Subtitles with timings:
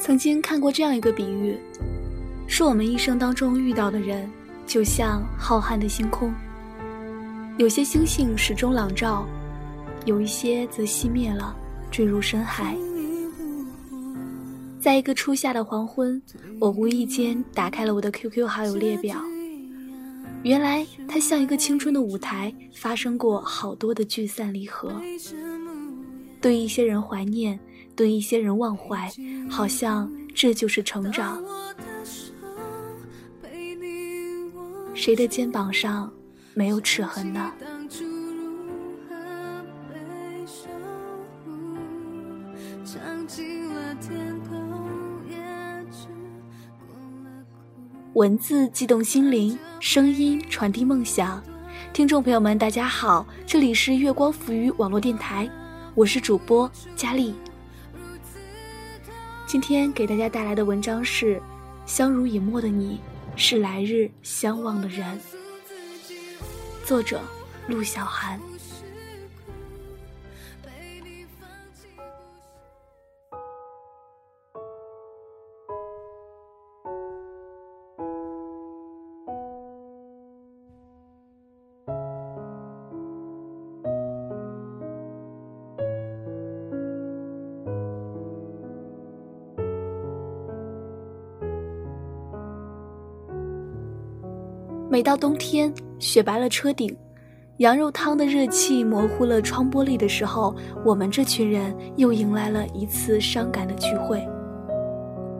[0.00, 1.58] 曾经看过这样一个比喻，
[2.46, 4.28] 说我们一生当中遇到的人，
[4.66, 6.32] 就像浩瀚的星空，
[7.58, 9.26] 有些星星始终朗照，
[10.06, 11.54] 有一些则熄灭了，
[11.90, 12.74] 坠入深海。
[14.80, 16.20] 在一个初夏的黄昏，
[16.58, 19.22] 我无意间打开了我的 QQ 好友列表，
[20.42, 24.90] 原来它像一个青春的舞台，发生过好多的聚散离合。
[26.40, 27.60] 对一些人怀念，
[28.00, 29.12] 对一些人忘怀，
[29.50, 31.38] 好像这就是成长。
[34.94, 36.10] 谁的肩膀上
[36.54, 37.52] 没有齿痕呢？
[48.14, 51.42] 文字激动心灵，声音传递梦想。
[51.92, 55.46] 听众朋友们，大家好，这里是月光浮于网络电台，
[55.94, 57.34] 我是主播佳丽。
[59.50, 61.34] 今天给大家带来的文章是
[61.84, 63.00] 《相濡以沫的你，
[63.34, 65.04] 是来日相望的人》，
[66.86, 67.20] 作者
[67.66, 68.40] 陆小寒。
[94.90, 96.92] 每到冬天，雪白了车顶，
[97.58, 100.52] 羊肉汤的热气模糊了窗玻璃的时候，
[100.84, 104.20] 我们这群人又迎来了一次伤感的聚会。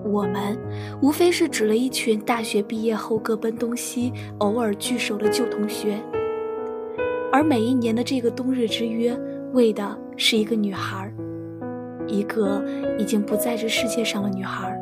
[0.04, 0.56] 我们，
[1.02, 6.00] 无非是指了一群大学毕业后各奔东西、偶尔聚首的旧同学。
[7.32, 9.18] 而每一年的这个冬日之约，
[9.52, 11.12] 为的是一个女孩，
[12.06, 12.64] 一个
[13.00, 14.80] 已经不在这世界上的女孩。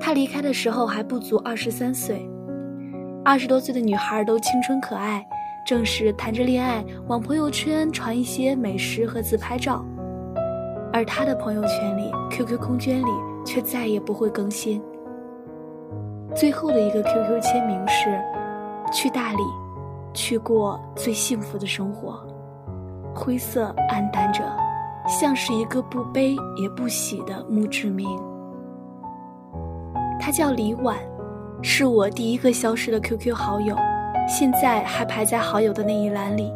[0.00, 2.26] 她离开的时候还不足二十三岁。
[3.24, 5.24] 二十多岁的女孩都青春可爱，
[5.64, 9.84] 正是谈着恋爱，往朋友圈传一些美食和自拍照，
[10.92, 13.06] 而她的朋友圈里、QQ 空间里
[13.46, 14.82] 却再也不会更新。
[16.34, 18.20] 最后的一个 QQ 签名是
[18.92, 19.42] “去大理，
[20.12, 22.20] 去过最幸福的生活”，
[23.14, 24.42] 灰色暗淡着，
[25.06, 28.08] 像是一个不悲也不喜的墓志铭。
[30.18, 30.98] 她叫李婉。
[31.64, 33.76] 是我第一个消失的 QQ 好友，
[34.28, 36.52] 现在还排在好友的那一栏里。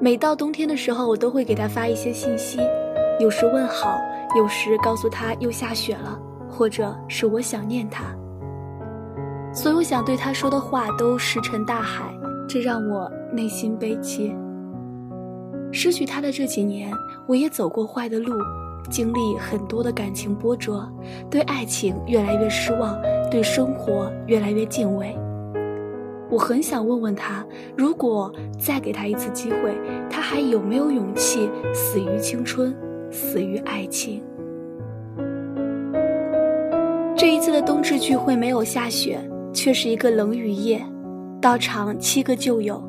[0.00, 2.60] 每到冬天的时候，我都会给他发一些信息，
[3.18, 3.98] 有时问好，
[4.36, 6.16] 有时告诉他又下雪了，
[6.48, 8.04] 或者是我想念他。
[9.52, 12.04] 所有想对他说的话都石沉大海，
[12.48, 14.32] 这让我内心悲戚。
[15.72, 16.92] 失去他的这几年，
[17.26, 18.32] 我也走过坏的路。
[18.88, 20.90] 经历很多的感情波折，
[21.30, 22.96] 对爱情越来越失望，
[23.30, 25.16] 对生活越来越敬畏。
[26.28, 27.46] 我很想问问他，
[27.76, 29.72] 如果再给他一次机会，
[30.10, 32.74] 他还有没有勇气死于青春，
[33.10, 34.22] 死于爱情？
[37.16, 39.18] 这一次的冬至聚会没有下雪，
[39.52, 40.84] 却是一个冷雨夜。
[41.40, 42.82] 到场七个旧友，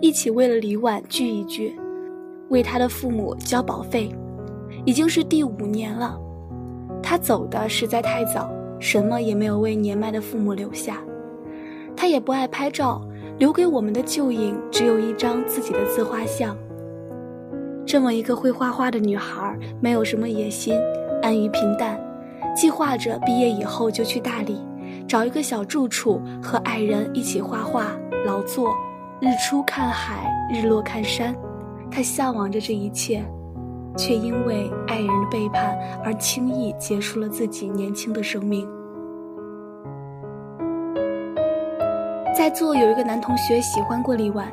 [0.00, 1.76] 一起为了李婉聚一聚，
[2.50, 4.08] 为他的父母交保费。
[4.86, 6.16] 已经是第五年了，
[7.02, 8.48] 他走的实在太早，
[8.78, 10.98] 什么也没有为年迈的父母留下。
[11.96, 13.02] 他也不爱拍照，
[13.36, 16.56] 留给我们的旧影只有一张自己的自画像。
[17.84, 20.78] 这么一个会画画的女孩，没有什么野心，
[21.20, 21.98] 安于平淡，
[22.54, 24.60] 计划着毕业以后就去大理，
[25.08, 28.72] 找一个小住处，和爱人一起画画、劳作，
[29.20, 31.34] 日出看海，日落看山。
[31.90, 33.24] 她向往着这一切。
[33.96, 38.68] 却因为爱人的背叛而轻易结束了自己年轻的生命。
[42.36, 44.52] 在座有一个男同学喜欢过李婉，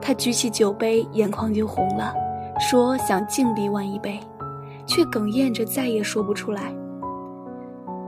[0.00, 2.14] 他举起酒杯，眼眶就红了，
[2.60, 4.20] 说想敬李婉一杯，
[4.86, 6.74] 却哽咽着再也说不出来。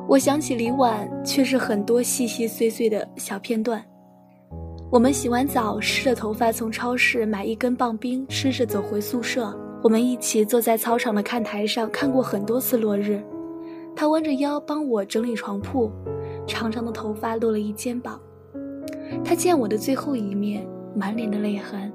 [0.06, 3.82] 我想起李婉，却是很多细细碎碎的小片段。
[4.90, 9.52] 我们洗完澡，湿着头发从超市买一根棒冰，吃着走回宿舍。
[9.82, 13.22] 我们一起坐在操场的看台上看过很多次落日，
[13.94, 15.90] 他弯着腰帮我整理床铺，
[16.46, 18.20] 长长的头发落了一肩膀。
[19.24, 21.92] 他见我的最后一面，满脸的泪痕，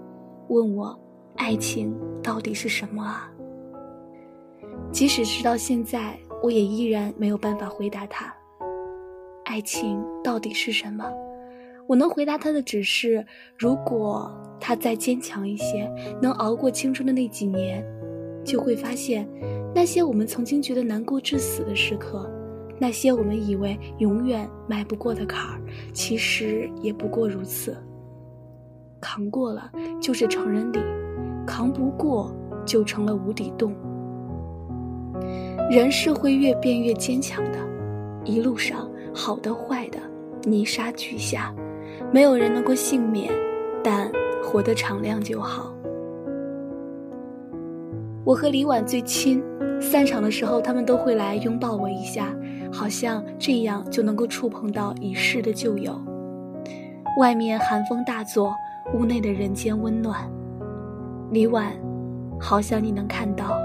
[0.47, 0.97] 问我
[1.35, 1.93] ：“爱情
[2.23, 3.29] 到底是什么啊？”
[4.91, 8.33] 即使直到现在，我也依然没有办法回答他
[9.45, 11.11] ：“爱情到底是什么？”
[11.87, 13.25] 我能回答他的只是，
[13.57, 14.31] 如果
[14.61, 15.91] 他再坚强一些，
[16.21, 17.83] 能熬过青春的那几年，
[18.45, 19.27] 就会发现，
[19.73, 22.29] 那些我们曾经觉得难过至死的时刻，
[22.79, 25.59] 那些我们以为永远迈不过的坎儿，
[25.91, 27.75] 其实也不过如此。
[29.01, 30.79] 扛过了就是成人礼，
[31.45, 32.31] 扛不过
[32.63, 33.73] 就成了无底洞。
[35.71, 37.57] 人是会越变越坚强的，
[38.23, 39.97] 一路上好的坏的，
[40.43, 41.51] 泥沙俱下，
[42.11, 43.31] 没有人能够幸免，
[43.83, 44.11] 但
[44.43, 45.73] 活得敞亮就好。
[48.23, 49.43] 我和李婉最亲，
[49.79, 52.35] 散场的时候他们都会来拥抱我一下，
[52.71, 55.99] 好像这样就能够触碰到已逝的旧友。
[57.19, 58.53] 外面寒风大作。
[58.93, 60.29] 屋内的人间温暖，
[61.29, 61.71] 李婉，
[62.37, 63.57] 好想你能看到。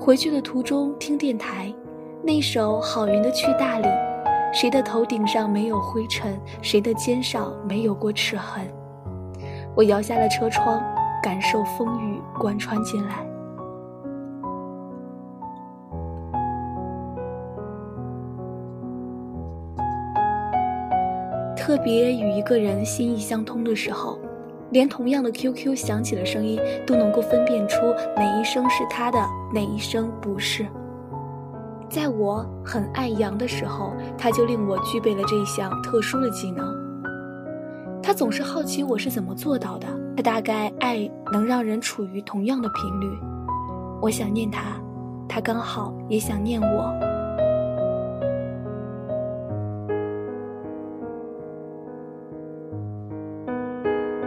[0.00, 1.70] 回去的途中听电台，
[2.22, 3.86] 那首《好云的去大理》，
[4.58, 8.66] 谁的头顶上没有灰尘，谁的肩上没有过齿痕？
[9.74, 10.82] 我摇下了车窗，
[11.22, 13.16] 感受风雨贯穿进来。
[21.54, 24.18] 特别与一个人心意相通的时候，
[24.70, 27.76] 连同样的 QQ 响起的声音都能够分辨出
[28.16, 29.18] 哪一声是他的，
[29.52, 30.66] 哪一声不是。
[31.96, 36.62] 在我很爱羊的时候，他就令我具备了这一项特殊的技能。
[38.02, 39.86] 他总是好奇我是怎么做到的。
[40.14, 43.08] 他大概爱能让人处于同样的频率。
[44.02, 44.78] 我想念他，
[45.26, 46.92] 他刚好也想念我。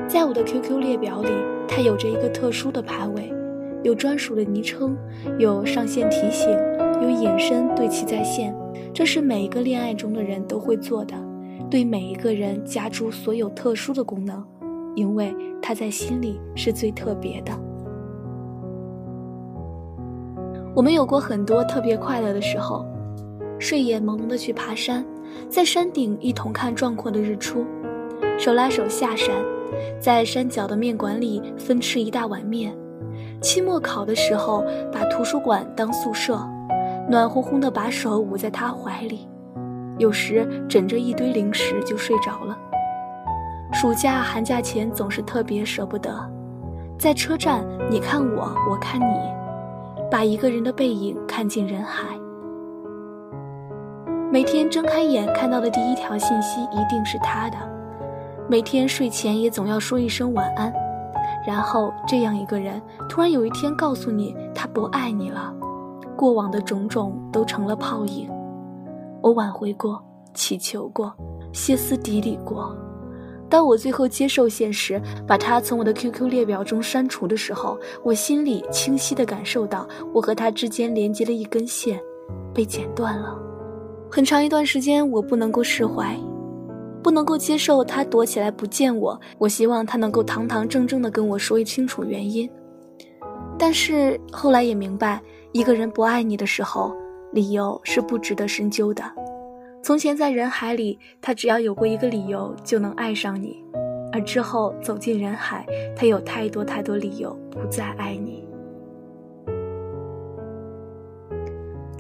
[0.08, 1.30] 在我的 QQ 列表里，
[1.68, 3.32] 他有着一个特殊的排位，
[3.84, 4.98] 有专属的昵称，
[5.38, 6.50] 有上线提醒，
[7.02, 8.56] 有隐身对其在线。
[8.94, 11.16] 这是每一个恋爱中的人都会做的，
[11.70, 14.44] 对每一个人加诸所有特殊的功能，
[14.96, 17.52] 因为他在心里是最特别的。
[20.76, 22.86] 我们有过很多特别快乐的时候，
[23.60, 25.06] 睡眼朦胧的去爬山，
[25.48, 27.66] 在山顶一同看壮阔的日出，
[28.38, 29.36] 手拉手下山。
[30.00, 32.76] 在山脚的面馆里分吃一大碗面，
[33.42, 36.38] 期末考的时候把图书馆当宿舍，
[37.10, 39.28] 暖烘烘的把手捂在他怀里，
[39.98, 42.58] 有时枕着一堆零食就睡着了。
[43.72, 46.12] 暑假寒假前总是特别舍不得，
[46.98, 49.16] 在车站你看我我看你，
[50.12, 52.08] 把一个人的背影看进人海。
[54.32, 57.58] 每天睁开眼看到的第一条信息一定是他的。
[58.48, 60.74] 每天睡前也总要说一声晚安，
[61.48, 65.54] 然后这样一个人突然有一天告诉你他不爱你了，
[66.16, 68.30] 过往的种种都成了泡影。
[69.22, 70.04] 我挽回过，
[70.34, 71.14] 祈求过，
[71.54, 72.76] 歇斯底里过。
[73.50, 82.00] 当我最后接受现实，把他从我的 QQ 列表中删除的时候，我心里清晰地感受到，我和他之间连接的一根线
[82.54, 83.36] 被剪断了。
[84.12, 86.16] 很长一段时间，我不能够释怀。
[87.02, 92.50] 不能够接受他躲起来不见我，我希望他能够堂堂正正的跟我说清楚原因。
[93.58, 96.96] 但是后来也明白，一个人不爱你的时候，
[97.32, 99.04] 理由是不值得深究的。
[99.82, 103.64] 从前在人海里，他只要有过一个理由就能爱上你，
[104.12, 105.66] 而之后走进人海，
[105.96, 108.46] 他有太多太多理由不再爱你。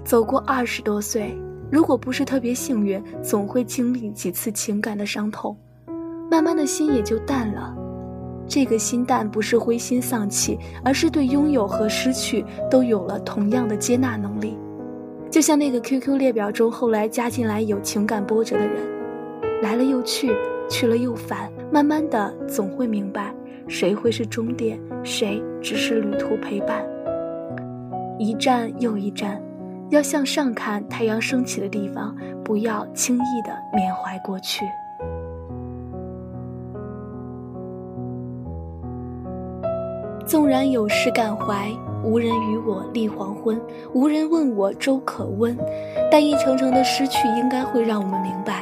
[0.03, 1.37] 走过二十多岁。
[1.71, 5.55] 如果不是特别幸运，总会经历几次情感的伤痛，
[6.29, 7.75] 慢慢的心也就淡了。
[8.47, 14.57] 这个心淡不是灰心丧气，而是对拥有和失去都有了同样的接纳能力。
[15.29, 18.81] 就像那个 QQ 列表中后来加进来有情感波折的人，
[19.61, 20.35] 来了又去，
[20.67, 23.31] 去了又返，慢慢的总会明白，
[23.67, 26.83] 谁会是终点，谁只是旅途陪伴。
[28.17, 29.39] 一站又一站。
[29.89, 34.63] 要向上看太阳升起的地方，不要轻易的缅怀过去。
[40.25, 41.71] 纵然有时感怀，
[42.03, 43.59] 无人与我立黄昏，
[43.91, 45.57] 无人问我粥可温，
[46.11, 48.61] 但一程程的失去，应该会让我们明白，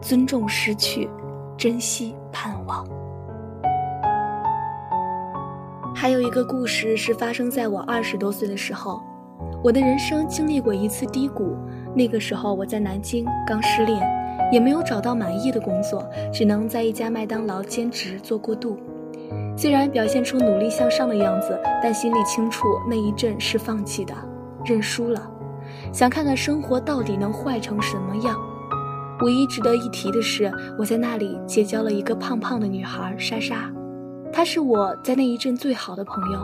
[0.00, 1.10] 尊重失去，
[1.58, 2.88] 珍惜盼望。
[5.94, 9.02] 还有一个故事是发生在我二十多岁的时候。
[9.62, 11.56] 我的人生经历过一次低谷，
[11.94, 14.00] 那个时候我在南京刚失恋，
[14.52, 18.78] 也没有找到满意的工作，只能在一家麦当劳兼职做过渡。
[19.56, 24.14] 虽然表现出努力向上的样子，但心里清楚那一阵是放弃的，
[24.64, 25.28] 认输了，
[25.92, 28.36] 想看看生活到底能坏成什么样。
[29.22, 33.68] 唯一值得一提的是，我在那里结交了一个胖胖的女孩莎莎。
[34.32, 36.38] 她是我在那一阵最好的朋友，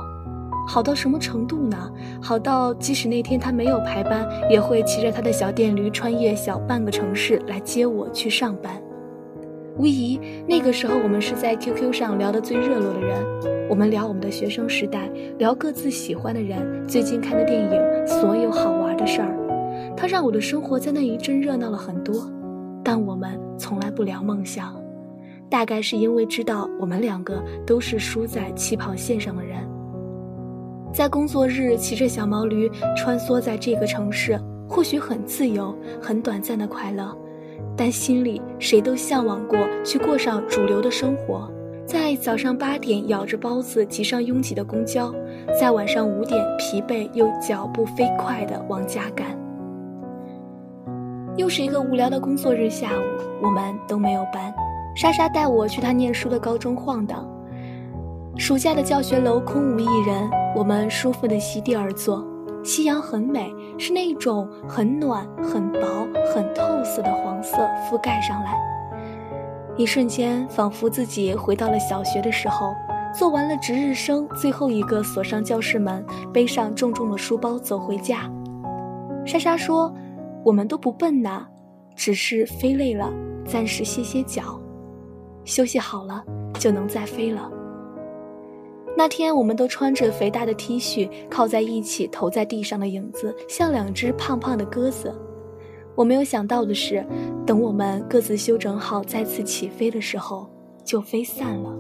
[0.67, 1.91] 好到什么程度呢？
[2.21, 8.81] 好到即使那天他没有排班，也会骑着他的小电驴穿越小半个城市来接我去上班。
[9.77, 13.69] 无疑，那个时候我们是在 QQ 上聊得最热络的人。
[13.69, 19.95] 我们聊我们的学生时代，聊各自喜欢的人，最近看的电影，所有好玩的事儿。
[19.97, 22.31] 他让我的生活在那一阵热闹了很多，
[22.85, 24.81] 但我们从来不聊梦想。
[25.51, 29.59] 大概是因为知道我们两个都是输在起跑线上的人，
[30.95, 37.13] 在工作日骑着小毛驴穿梭在这个城市，或许很自由，很短暂的快乐。
[37.77, 41.51] 但心里谁都向往过去过上主流的生活，
[41.85, 45.13] 在早上八点咬着包子挤上拥挤的公交，
[45.59, 49.37] 在晚上五点疲惫又脚步飞快地往家赶。
[51.37, 53.03] 又是一个无聊的工作日下午，
[53.43, 54.55] 我们都没有班。
[54.95, 57.29] 莎莎带我去她念书的高中晃荡，
[58.37, 62.27] 暑假的教学楼空无一人，我们舒服地席地而坐。
[62.65, 65.81] 夕阳很美，是那种很暖、很薄、
[66.35, 68.57] 很透色的黄色覆盖上来，
[69.77, 72.75] 一瞬间仿佛自己回到了小学的时候。
[73.17, 78.29] 做完了值日生，最后一个锁上教室门，背上重重的书包走回家。
[79.25, 79.95] 莎莎说
[80.45, 81.47] ：“我们都不笨呐，
[81.95, 83.09] 只是飞累了，
[83.47, 84.61] 暂时歇歇脚，
[85.45, 86.25] 休息好了
[86.59, 87.49] 就能再飞了。”
[88.97, 95.13] 那天，我们都穿着肥大的 T 恤，靠在一起，投在地上的影子像两只胖胖的鸽子。
[95.97, 97.05] 我没有想到的是，
[97.45, 100.49] 等我们各自修整好，再次起飞的时候，
[100.85, 101.77] 就飞散了。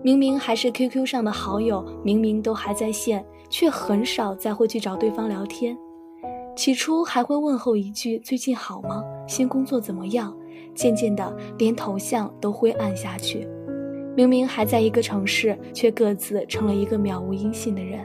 [0.00, 5.76] 明明还是 QQ 上的好友，明明都还在线，却很少再会去找对方聊天。
[6.56, 9.02] 起初还会问候一句“最近好吗？
[9.26, 10.36] 新工作怎么样？”
[10.74, 13.46] 渐渐的，连头像都灰暗下去。
[14.18, 18.04] 明明还在一个城市，却各自成了一个渺无音信的人。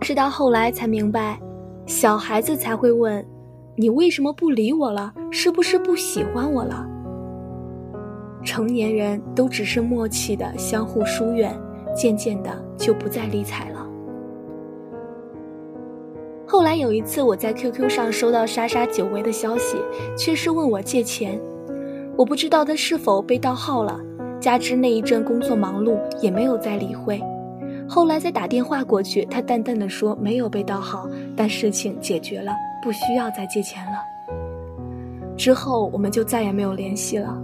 [0.00, 1.38] 直到后来才明白，
[1.84, 3.22] 小孩子才会问
[3.76, 5.12] ：“你为什么不理我了？
[5.30, 6.88] 是不是不喜欢我了？”
[8.42, 11.54] 成年人都只是默契的相互疏远，
[11.94, 13.86] 渐渐的就不再理睬了。
[16.46, 19.76] 后来有一次，我在 QQ 上收到莎莎久违的消息，
[20.16, 21.38] 却是问我借钱，
[22.16, 24.00] 我不知道她是否被盗号了。
[24.40, 27.20] 加之那一阵工作忙碌，也没有再理会。
[27.88, 33.92] 后来再打电话过去，他淡淡的说没有被盗号，但事情解决了，不需要再借钱了。
[35.36, 37.36] 之后我们就再也没有联系了。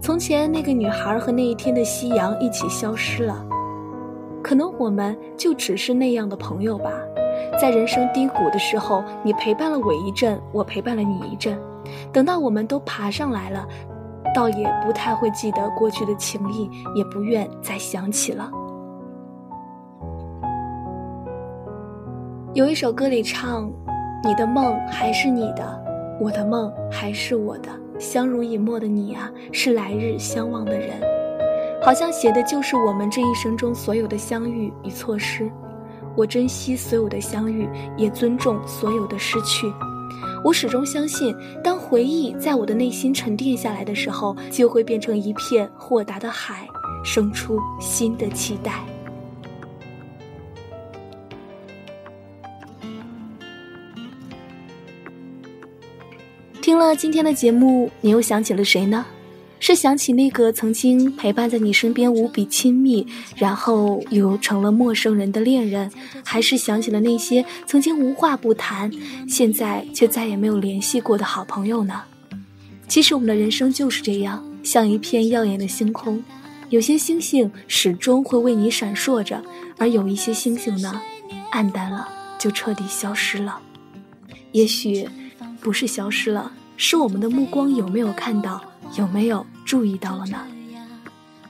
[0.00, 3.44] 从前那个女孩和那一天的夕阳一起消失了。
[4.42, 6.90] 可能我们就只是那样的朋友吧，
[7.60, 11.56] 在人生低谷的时候，你陪伴了我一阵，我陪伴了你一阵，
[12.12, 13.66] 等到我们都爬上来了。
[14.34, 18.50] 倒也不太会记得过去的情谊，也不愿再想起了。
[22.54, 23.72] 有一首歌里唱
[24.22, 25.84] ：“你的梦还是你的，
[26.20, 31.00] 我的梦还是我的，相濡以沫的你啊，是来日相望的人。”
[31.82, 35.50] 好像写的就是我们这一生中所有的相遇与错失。
[36.14, 39.66] 我珍惜所有的相遇，也尊重所有的失去。
[40.44, 46.66] 我始终相信，当回忆在我的内心沉淀下来的时候，就会变成一片豁达的海，
[47.04, 48.84] 生出新的期待。
[56.60, 59.04] 听了今天的节目，你又想起了谁呢？
[59.64, 65.88] 是想起那个曾经陪伴在你身边无比亲密，然后又成了陌生人的恋人，
[66.24, 68.90] 还是想起了那些曾经无话不谈，
[69.28, 72.02] 现在却再也没有联系过的好朋友呢？
[72.88, 76.24] 其实我们的人生就是这样，像一片耀眼的星空，
[76.68, 79.40] 有些星星始终会为你闪烁着，
[79.78, 81.00] 而有一些星星呢，
[81.52, 83.60] 暗淡了就彻底消失了。
[84.50, 85.08] 也许
[85.60, 88.60] 不是消失了，是我们的目光有没有看到，
[88.96, 89.46] 有没有？
[89.64, 90.38] 注意到了呢，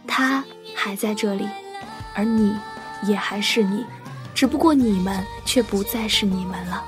[0.06, 0.44] 他
[0.76, 1.48] 还在这里，
[2.14, 2.54] 而你
[3.04, 3.84] 也还是你，
[4.32, 6.84] 只不过你们却不再是你们了。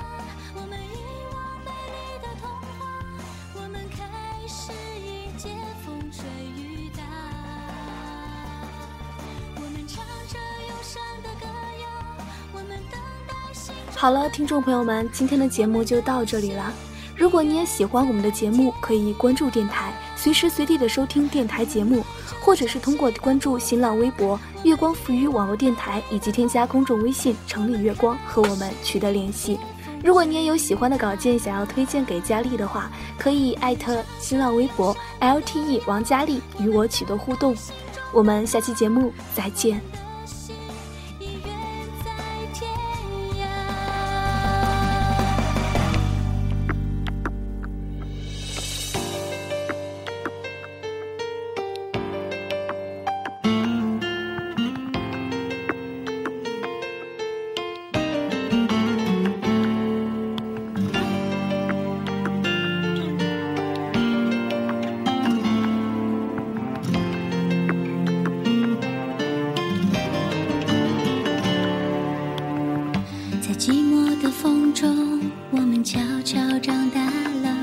[13.97, 16.71] 好了，听众朋友们，今天的节目就到这里了。
[17.17, 19.91] 如果你也喜欢我们的节目，可以关注电台。
[20.25, 22.03] 随时随地的收听电台节目，
[22.41, 29.59] 或者是通过关注新浪微博“月光浮语网络电台”，以及添加公众微信“城里月光”和我们取得联系。
[30.03, 32.89] 如果你也有喜欢的稿件想要推荐给佳丽的话，
[33.19, 37.55] 可以艾特新浪微博 “lte 王佳丽”与我取得互动。
[38.11, 39.79] 我们下期节目再见。
[73.57, 76.99] 寂寞的风中，我们悄悄长大
[77.41, 77.55] 了，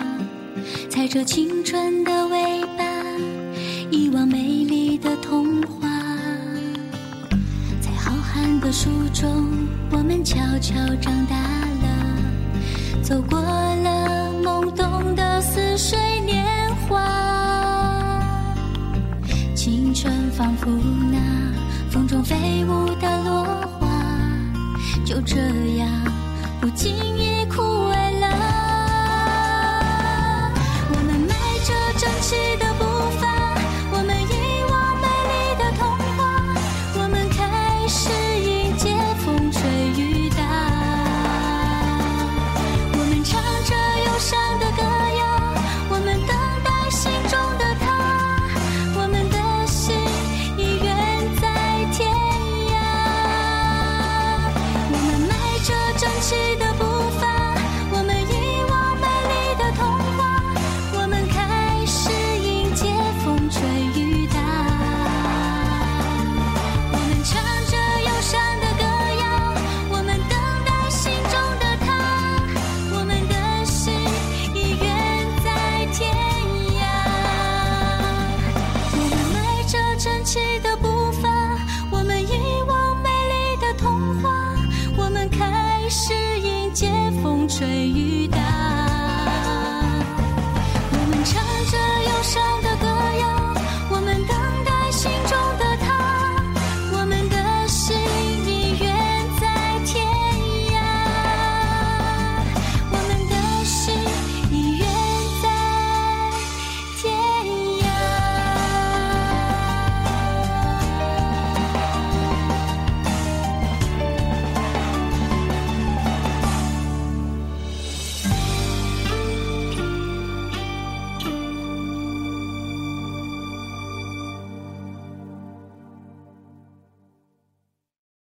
[0.88, 2.84] 踩着青春的尾巴，
[3.90, 5.86] 遗忘美丽的童话。
[7.80, 9.46] 在浩瀚的书中，
[9.90, 16.42] 我们悄悄长大了，走过了懵懂的似水年
[16.88, 17.00] 华。
[19.54, 20.70] 青春仿佛
[21.12, 21.18] 那
[21.90, 23.61] 风中飞舞的落，
[25.12, 25.36] 就这
[25.76, 25.90] 样
[26.58, 27.31] 不经意。